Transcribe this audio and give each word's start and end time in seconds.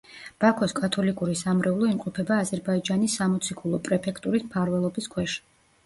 ბაქოს 0.45 0.71
კათოლიკური 0.79 1.35
სამრევლო 1.41 1.91
იმყოფება 1.93 2.39
აზერბაიჯანის 2.47 3.21
სამოციქულო 3.23 3.85
პრეფექტურის 3.91 4.51
მფარველობის 4.51 5.17
ქვეშ. 5.17 5.43